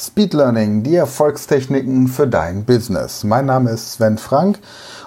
[0.00, 3.24] Speed Learning, die Erfolgstechniken für dein Business.
[3.24, 4.60] Mein Name ist Sven Frank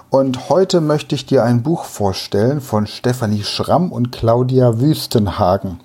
[0.10, 5.80] und heute möchte ich dir ein Buch vorstellen von Stefanie Schramm und Claudia Wüstenhagen.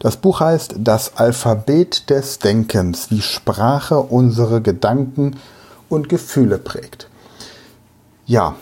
[0.00, 5.36] Das Buch heißt Das Alphabet des Denkens, wie Sprache unsere Gedanken
[5.88, 7.08] und Gefühle prägt.
[8.26, 8.56] Ja,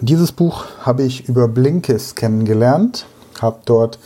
[0.00, 3.04] dieses Buch habe ich über Blinkist kennengelernt,
[3.42, 3.98] habe dort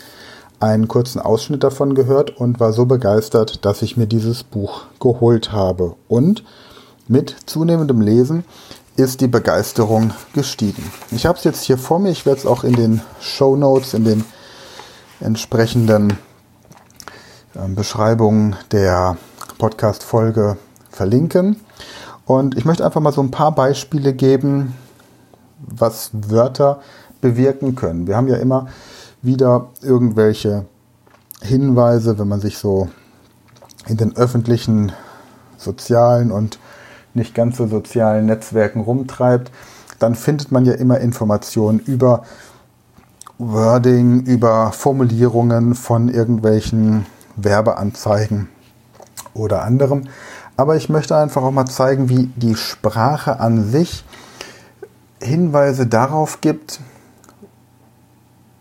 [0.61, 5.53] einen kurzen Ausschnitt davon gehört und war so begeistert, dass ich mir dieses Buch geholt
[5.53, 5.97] habe.
[6.07, 6.45] Und
[7.09, 8.45] mit zunehmendem Lesen
[8.97, 10.93] ist die Begeisterung gestiegen.
[11.11, 13.95] Ich habe es jetzt hier vor mir, ich werde es auch in den Show Notes,
[13.95, 14.25] in den
[15.21, 16.19] entsprechenden
[17.55, 19.17] äh, Beschreibungen der
[19.59, 20.59] Podcast-Folge
[20.91, 21.57] verlinken.
[22.27, 24.75] Und ich möchte einfach mal so ein paar Beispiele geben,
[25.59, 26.81] was Wörter
[27.21, 28.07] bewirken können.
[28.07, 28.69] Wir haben ja immer
[29.23, 30.67] wieder irgendwelche
[31.43, 32.89] Hinweise, wenn man sich so
[33.87, 34.93] in den öffentlichen
[35.57, 36.59] sozialen und
[37.15, 39.51] nicht ganz so sozialen Netzwerken rumtreibt,
[39.99, 42.23] dann findet man ja immer Informationen über
[43.39, 48.49] Wording, über Formulierungen von irgendwelchen Werbeanzeigen
[49.35, 50.05] oder anderem.
[50.57, 54.05] Aber ich möchte einfach auch mal zeigen, wie die Sprache an sich
[55.23, 56.81] Hinweise darauf gibt,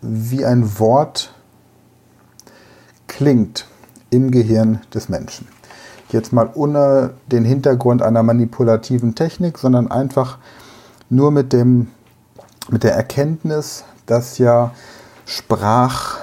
[0.01, 1.33] wie ein Wort
[3.07, 3.65] klingt
[4.09, 5.47] im Gehirn des Menschen.
[6.11, 10.39] Jetzt mal ohne den Hintergrund einer manipulativen Technik, sondern einfach
[11.09, 11.87] nur mit, dem,
[12.69, 14.71] mit der Erkenntnis, dass ja
[15.25, 16.17] Sprach,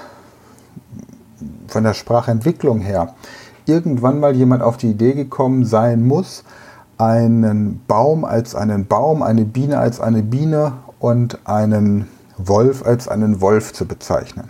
[1.68, 3.14] von der Sprachentwicklung her,
[3.66, 6.42] irgendwann mal jemand auf die Idee gekommen sein muss,
[6.98, 12.08] einen Baum als einen Baum, eine Biene als eine Biene und einen
[12.38, 14.48] Wolf als einen Wolf zu bezeichnen.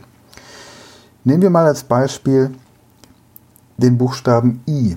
[1.24, 2.52] Nehmen wir mal als Beispiel
[3.76, 4.96] den Buchstaben I.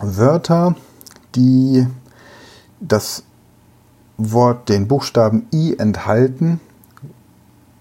[0.00, 0.74] Wörter,
[1.34, 1.86] die
[2.80, 3.22] das
[4.16, 6.60] Wort, den Buchstaben I enthalten,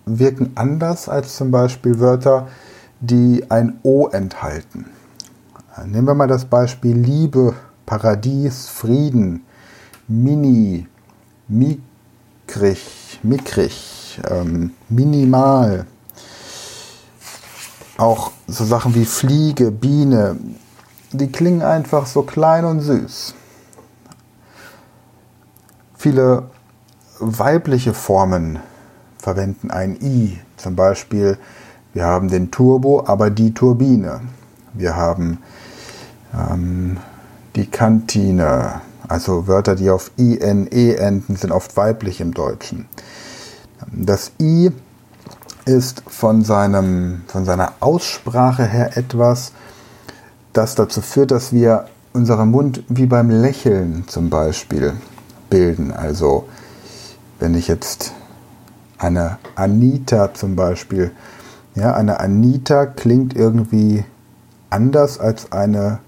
[0.06, 2.48] wirken anders als zum Beispiel Wörter,
[3.00, 4.86] die ein O enthalten.
[5.86, 9.44] Nehmen wir mal das Beispiel Liebe, Paradies, Frieden,
[10.08, 10.88] Mini,
[11.48, 13.20] Mickrig,
[14.30, 15.86] Ähm, minimal.
[17.98, 20.38] Auch so Sachen wie Fliege, Biene,
[21.12, 23.36] die klingen einfach so klein und süß.
[25.96, 26.44] Viele
[27.20, 28.60] weibliche Formen
[29.18, 30.40] verwenden ein i.
[30.58, 31.38] Zum Beispiel,
[31.94, 34.22] wir haben den Turbo, aber die Turbine.
[34.74, 35.40] Wir haben
[36.34, 36.98] ähm,
[37.56, 38.82] die Kantine.
[39.08, 42.88] Also Wörter, die auf INE enden, sind oft weiblich im Deutschen.
[43.92, 44.72] Das I
[45.66, 49.54] ist von, seinem, von seiner Aussprache her etwas,
[50.54, 54.94] das dazu führt, dass wir unseren Mund wie beim Lächeln zum Beispiel
[55.50, 55.92] bilden.
[55.92, 56.48] Also
[57.40, 58.14] wenn ich jetzt
[58.98, 61.12] eine Anita zum Beispiel,
[61.76, 64.04] ja, eine Anita klingt irgendwie
[64.70, 66.00] anders als eine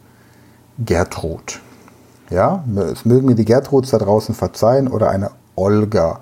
[0.77, 1.61] Gertrud.
[2.29, 6.19] Ja, es mögen mir die Gertruds da draußen verzeihen oder eine Olga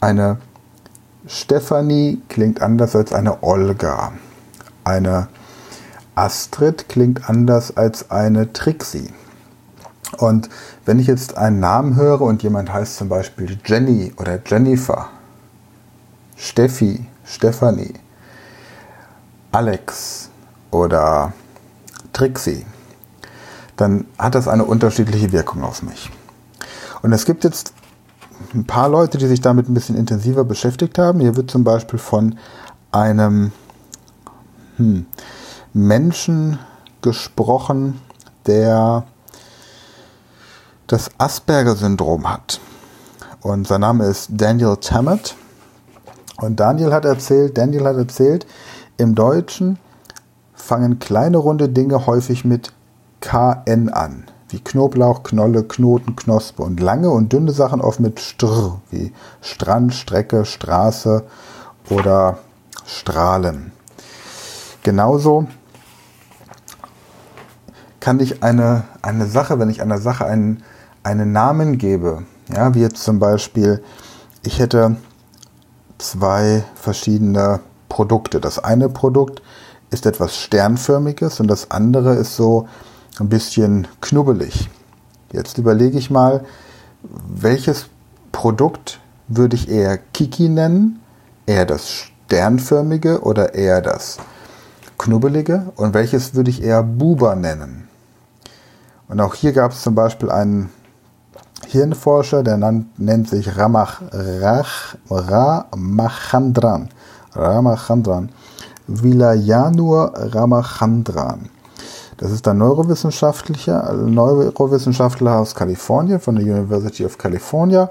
[0.00, 0.38] eine
[1.26, 4.12] Stefanie klingt anders als eine Olga.
[4.84, 5.28] Eine
[6.14, 9.12] Astrid klingt anders als eine Trixie.
[10.16, 10.48] Und
[10.86, 15.10] wenn ich jetzt einen Namen höre und jemand heißt zum Beispiel Jenny oder Jennifer,
[16.36, 17.94] Steffi, Stefanie,
[19.52, 20.30] Alex
[20.70, 21.32] oder
[22.12, 22.64] Trixie,
[23.76, 26.10] dann hat das eine unterschiedliche Wirkung auf mich.
[27.02, 27.74] Und es gibt jetzt
[28.54, 31.20] ein paar Leute, die sich damit ein bisschen intensiver beschäftigt haben.
[31.20, 32.38] Hier wird zum Beispiel von
[32.92, 33.52] einem
[34.76, 35.06] hm,
[35.72, 36.58] Menschen
[37.02, 38.00] gesprochen,
[38.46, 39.04] der
[40.86, 42.60] das Asperger-Syndrom hat.
[43.40, 45.36] Und sein Name ist Daniel Tammet.
[46.38, 48.46] Und Daniel hat erzählt, Daniel hat erzählt,
[48.96, 49.78] im Deutschen
[50.54, 52.72] fangen kleine runde Dinge häufig mit
[53.20, 58.80] KN an wie Knoblauch, Knolle, Knoten, Knospe und lange und dünne Sachen oft mit Str,
[58.90, 61.24] wie Strand, Strecke, Straße
[61.90, 62.38] oder
[62.86, 63.72] Strahlen.
[64.82, 65.46] Genauso
[68.00, 70.62] kann ich eine, eine Sache, wenn ich einer Sache einen,
[71.02, 72.22] einen Namen gebe,
[72.54, 73.82] ja, wie jetzt zum Beispiel,
[74.42, 74.96] ich hätte
[75.98, 78.40] zwei verschiedene Produkte.
[78.40, 79.42] Das eine Produkt
[79.90, 82.68] ist etwas Sternförmiges und das andere ist so
[83.20, 84.68] ein bisschen knubbelig.
[85.32, 86.44] Jetzt überlege ich mal,
[87.02, 87.86] welches
[88.32, 91.00] Produkt würde ich eher Kiki nennen?
[91.46, 94.18] Eher das sternförmige oder eher das
[94.98, 97.88] knubbelige und welches würde ich eher Buber nennen.
[99.08, 100.70] Und auch hier gab es zum Beispiel einen
[101.66, 102.56] Hirnforscher, der
[102.96, 106.88] nennt sich Ramach, Rach, Ramachandran.
[107.32, 108.30] Ramachandran.
[108.86, 111.50] Vilayanur Ramachandran.
[112.18, 117.90] Das ist ein Neurowissenschaftler, Neurowissenschaftler aus Kalifornien, von der University of California.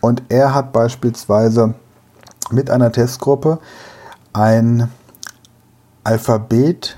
[0.00, 1.74] Und er hat beispielsweise
[2.50, 3.58] mit einer Testgruppe
[4.32, 4.90] ein
[6.04, 6.96] Alphabet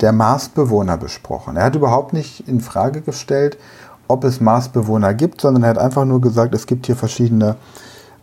[0.00, 1.56] der Marsbewohner besprochen.
[1.56, 3.56] Er hat überhaupt nicht in Frage gestellt,
[4.08, 7.54] ob es Marsbewohner gibt, sondern er hat einfach nur gesagt, es gibt hier verschiedene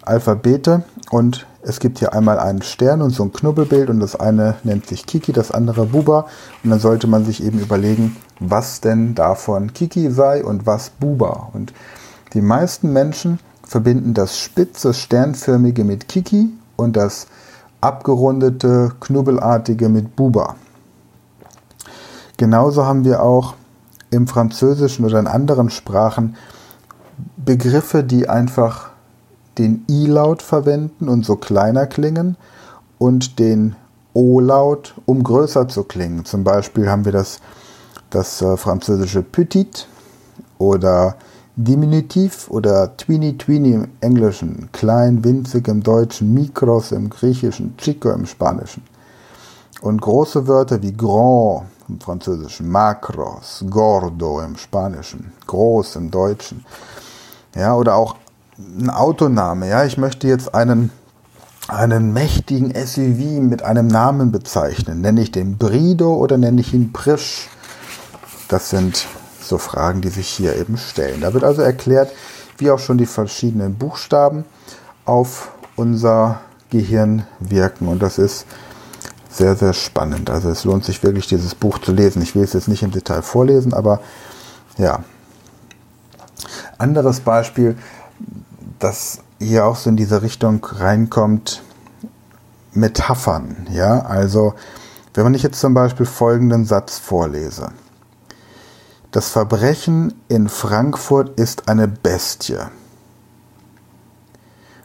[0.04, 4.56] Alphabete und es gibt hier einmal einen Stern und so ein Knubbelbild und das eine
[4.64, 6.28] nennt sich Kiki, das andere Buba
[6.64, 11.50] und dann sollte man sich eben überlegen, was denn davon Kiki sei und was Buba.
[11.54, 11.74] Und
[12.34, 17.28] die meisten Menschen verbinden das spitze Sternförmige mit Kiki und das
[17.80, 20.56] abgerundete Knubbelartige mit Buba.
[22.38, 23.56] Genauso haben wir auch
[24.10, 26.36] im Französischen oder in anderen Sprachen
[27.38, 28.91] Begriffe, die einfach
[29.62, 32.36] den I-Laut verwenden und so kleiner klingen
[32.98, 33.76] und den
[34.14, 36.26] O-Laut, um größer zu klingen.
[36.26, 37.40] Zum Beispiel haben wir das,
[38.10, 39.88] das äh, französische Petit
[40.58, 41.16] oder
[41.56, 48.26] Diminutiv oder Tweeny Tweeny im Englischen, klein, winzig im Deutschen, Mikros im Griechischen, Chico im
[48.26, 48.84] Spanischen.
[49.82, 56.66] Und große Wörter wie Grand im Französischen, Macros, Gordo im Spanischen, groß im Deutschen.
[57.56, 58.16] Ja, oder auch
[58.58, 59.70] ein Autoname.
[59.70, 60.92] Ja, ich möchte jetzt einen,
[61.68, 65.02] einen mächtigen SUV mit einem Namen bezeichnen.
[65.02, 67.50] Nenne ich den Brido oder nenne ich ihn Prisch?
[68.48, 69.08] Das sind
[69.42, 71.22] so Fragen, die sich hier eben stellen.
[71.22, 72.12] Da wird also erklärt,
[72.58, 74.46] wie auch schon die verschiedenen Buchstaben
[75.06, 77.88] auf unser Gehirn wirken.
[77.88, 78.46] Und das ist
[79.30, 80.30] sehr, sehr spannend.
[80.30, 82.22] Also es lohnt sich wirklich, dieses Buch zu lesen.
[82.22, 84.02] Ich will es jetzt nicht im Detail vorlesen, aber
[84.78, 85.04] ja.
[86.78, 87.78] Anderes Beispiel,
[88.80, 91.64] das hier auch so in diese Richtung reinkommt,
[92.74, 93.68] Metaphern.
[93.72, 94.54] Ja, also
[95.14, 97.70] wenn man ich jetzt zum Beispiel folgenden Satz vorlese.
[99.12, 102.60] Das Verbrechen in Frankfurt ist eine Bestie.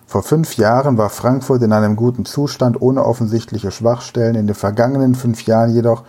[0.06, 4.34] Vor fünf Jahren war Frankfurt in einem guten Zustand ohne offensichtliche Schwachstellen.
[4.34, 6.04] In den vergangenen fünf Jahren jedoch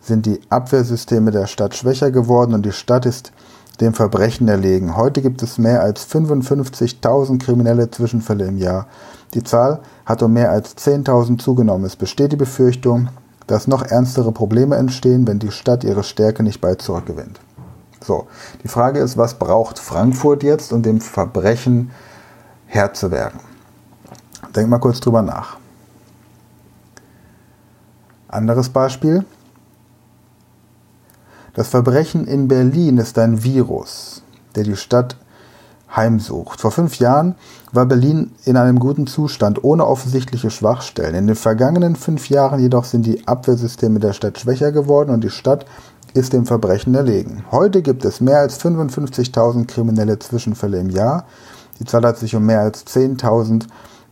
[0.00, 3.32] sind die Abwehrsysteme der Stadt schwächer geworden und die Stadt ist
[3.80, 4.96] dem Verbrechen erlegen.
[4.96, 8.86] Heute gibt es mehr als 55.000 kriminelle Zwischenfälle im Jahr.
[9.34, 11.84] Die Zahl hat um mehr als 10.000 zugenommen.
[11.84, 13.08] Es besteht die Befürchtung,
[13.46, 17.40] dass noch ernstere Probleme entstehen, wenn die Stadt ihre Stärke nicht bald zurückgewinnt.
[18.04, 18.26] So,
[18.62, 21.90] die Frage ist, was braucht Frankfurt jetzt, um dem Verbrechen
[22.66, 23.40] Herr zu werden?
[24.54, 25.58] Denk mal kurz drüber nach.
[28.28, 29.24] Anderes Beispiel.
[31.56, 34.20] Das Verbrechen in Berlin ist ein Virus,
[34.54, 35.16] der die Stadt
[35.96, 36.60] heimsucht.
[36.60, 37.34] Vor fünf Jahren
[37.72, 41.14] war Berlin in einem guten Zustand, ohne offensichtliche Schwachstellen.
[41.14, 45.30] In den vergangenen fünf Jahren jedoch sind die Abwehrsysteme der Stadt schwächer geworden und die
[45.30, 45.64] Stadt
[46.12, 47.46] ist dem Verbrechen erlegen.
[47.50, 51.24] Heute gibt es mehr als 55.000 kriminelle Zwischenfälle im Jahr.
[51.80, 53.64] Die Zahl hat sich um mehr als 10.000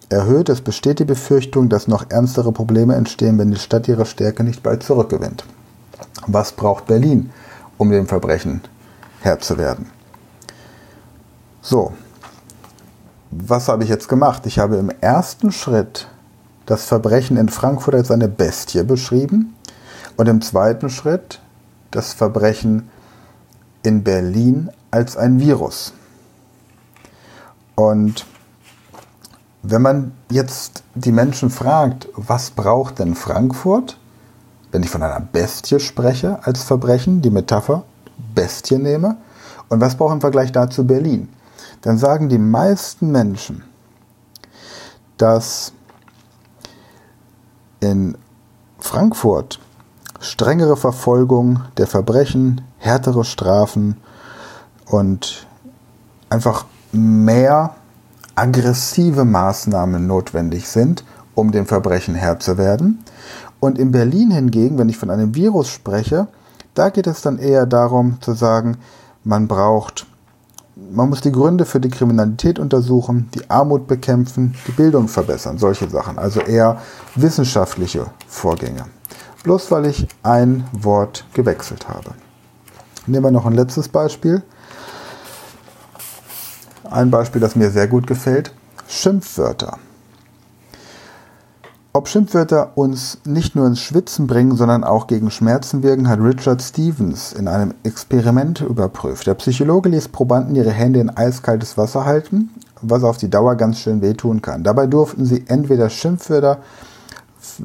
[0.08, 0.48] erhöht.
[0.48, 4.62] Es besteht die Befürchtung, dass noch ernstere Probleme entstehen, wenn die Stadt ihre Stärke nicht
[4.62, 5.44] bald zurückgewinnt.
[6.26, 7.30] Was braucht Berlin,
[7.78, 8.62] um dem Verbrechen
[9.20, 9.90] Herr zu werden?
[11.60, 11.92] So,
[13.30, 14.46] was habe ich jetzt gemacht?
[14.46, 16.08] Ich habe im ersten Schritt
[16.66, 19.54] das Verbrechen in Frankfurt als eine Bestie beschrieben
[20.16, 21.40] und im zweiten Schritt
[21.90, 22.88] das Verbrechen
[23.82, 25.92] in Berlin als ein Virus.
[27.74, 28.24] Und
[29.62, 33.98] wenn man jetzt die Menschen fragt, was braucht denn Frankfurt,
[34.74, 37.84] wenn ich von einer Bestie spreche als Verbrechen, die Metapher
[38.34, 39.16] Bestie nehme,
[39.68, 41.28] und was braucht im Vergleich dazu Berlin,
[41.82, 43.62] dann sagen die meisten Menschen,
[45.16, 45.72] dass
[47.78, 48.18] in
[48.80, 49.60] Frankfurt
[50.18, 53.98] strengere Verfolgung der Verbrechen, härtere Strafen
[54.86, 55.46] und
[56.30, 57.76] einfach mehr
[58.34, 61.04] aggressive Maßnahmen notwendig sind,
[61.36, 63.04] um dem Verbrechen Herr zu werden.
[63.64, 66.28] Und in Berlin hingegen, wenn ich von einem Virus spreche,
[66.74, 68.76] da geht es dann eher darum zu sagen,
[69.22, 70.06] man braucht,
[70.90, 75.88] man muss die Gründe für die Kriminalität untersuchen, die Armut bekämpfen, die Bildung verbessern, solche
[75.88, 76.18] Sachen.
[76.18, 76.78] Also eher
[77.14, 78.84] wissenschaftliche Vorgänge
[79.44, 82.10] bloß weil ich ein Wort gewechselt habe.
[83.06, 84.42] Nehmen wir noch ein letztes Beispiel.
[86.90, 88.52] Ein Beispiel, das mir sehr gut gefällt.
[88.88, 89.78] Schimpfwörter.
[91.96, 96.60] Ob Schimpfwörter uns nicht nur ins Schwitzen bringen, sondern auch gegen Schmerzen wirken, hat Richard
[96.60, 99.28] Stevens in einem Experiment überprüft.
[99.28, 102.50] Der Psychologe ließ Probanden ihre Hände in eiskaltes Wasser halten,
[102.82, 104.64] was auf die Dauer ganz schön wehtun kann.
[104.64, 106.58] Dabei durften sie entweder Schimpfwörter,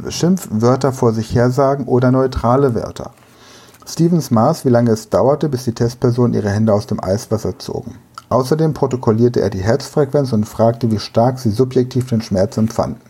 [0.09, 3.09] Schimpfwörter vor sich hersagen oder neutrale Wörter.
[3.87, 7.95] Stevens maß, wie lange es dauerte, bis die Testpersonen ihre Hände aus dem Eiswasser zogen.
[8.29, 13.01] Außerdem protokollierte er die Herzfrequenz und fragte, wie stark sie subjektiv den Schmerz empfanden.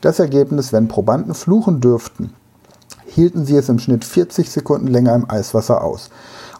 [0.00, 2.32] Das Ergebnis, wenn Probanden fluchen dürften,
[3.06, 6.10] hielten sie es im Schnitt 40 Sekunden länger im Eiswasser aus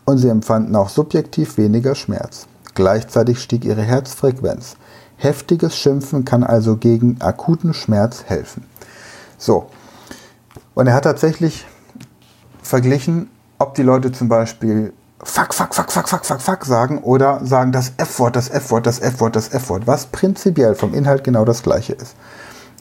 [0.04, 2.46] und sie empfanden auch subjektiv weniger Schmerz.
[2.74, 4.76] Gleichzeitig stieg ihre Herzfrequenz.
[5.16, 8.64] Heftiges Schimpfen kann also gegen akuten Schmerz helfen.
[9.38, 9.66] So.
[10.74, 11.66] Und er hat tatsächlich
[12.62, 14.92] verglichen, ob die Leute zum Beispiel
[15.22, 19.00] fuck, fuck, fuck, fuck, fuck, fuck, fuck sagen oder sagen das F-Wort, das F-Wort, das
[19.00, 22.16] F-Wort, das F-Wort, was prinzipiell vom Inhalt genau das gleiche ist.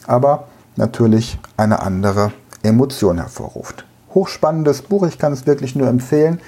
[0.06, 3.84] Aber natürlich eine andere Emotion hervorruft.
[4.14, 6.40] Hochspannendes Buch, ich kann es wirklich nur empfehlen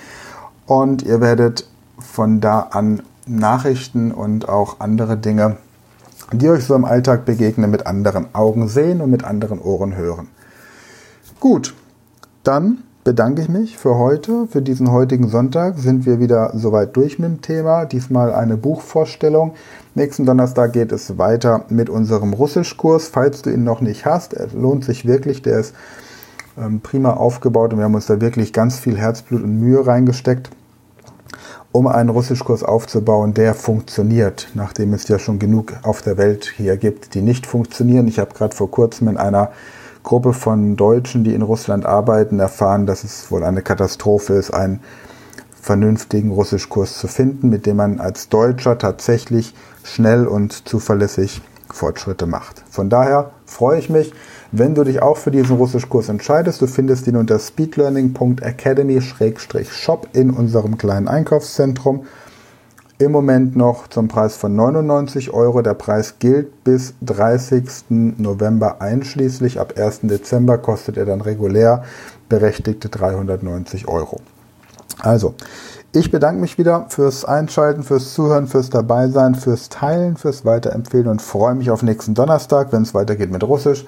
[0.66, 5.56] und ihr werdet von da an Nachrichten und auch andere Dinge,
[6.32, 10.28] die euch so im Alltag begegnen, mit anderen Augen sehen und mit anderen Ohren hören.
[11.38, 11.74] Gut,
[12.42, 14.46] dann bedanke ich mich für heute.
[14.46, 17.84] Für diesen heutigen Sonntag sind wir wieder soweit durch mit dem Thema.
[17.84, 19.54] Diesmal eine Buchvorstellung.
[19.94, 23.08] Nächsten Donnerstag geht es weiter mit unserem Russischkurs.
[23.08, 25.42] Falls du ihn noch nicht hast, er lohnt sich wirklich.
[25.42, 25.74] Der ist
[26.56, 30.50] ähm, prima aufgebaut und wir haben uns da wirklich ganz viel Herzblut und Mühe reingesteckt,
[31.72, 36.76] um einen Russischkurs aufzubauen, der funktioniert, nachdem es ja schon genug auf der Welt hier
[36.76, 38.06] gibt, die nicht funktionieren.
[38.06, 39.50] Ich habe gerade vor kurzem in einer
[40.02, 44.80] Gruppe von Deutschen, die in Russland arbeiten, erfahren, dass es wohl eine Katastrophe ist, einen
[45.60, 49.54] vernünftigen Russischkurs zu finden, mit dem man als Deutscher tatsächlich
[49.84, 51.40] schnell und zuverlässig
[51.72, 52.64] Fortschritte macht.
[52.68, 54.12] Von daher freue ich mich,
[54.50, 56.60] wenn du dich auch für diesen Russischkurs entscheidest.
[56.60, 62.06] Du findest ihn unter speedlearning.academy-shop in unserem kleinen Einkaufszentrum
[63.04, 65.62] im Moment noch zum Preis von 99 Euro.
[65.62, 68.16] Der Preis gilt bis 30.
[68.18, 69.60] November einschließlich.
[69.60, 70.00] Ab 1.
[70.02, 71.84] Dezember kostet er dann regulär
[72.28, 74.20] berechtigte 390 Euro.
[75.00, 75.34] Also,
[75.92, 81.20] ich bedanke mich wieder fürs Einschalten, fürs Zuhören, fürs Dabeisein, fürs Teilen, fürs Weiterempfehlen und
[81.20, 83.84] freue mich auf nächsten Donnerstag, wenn es weitergeht mit Russisch.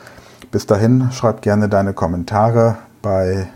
[0.50, 3.48] Bis dahin, schreib gerne deine Kommentare bei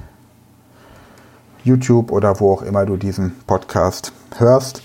[1.65, 4.83] YouTube oder wo auch immer du diesen Podcast hörst.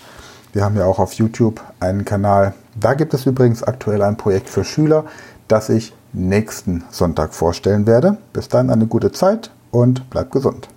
[0.54, 2.54] Wir haben ja auch auf YouTube einen Kanal.
[2.80, 5.06] Da gibt es übrigens aktuell ein Projekt für Schüler,
[5.48, 8.18] das ich nächsten Sonntag vorstellen werde.
[8.34, 10.70] Bis dann eine gute Zeit und bleib gesund.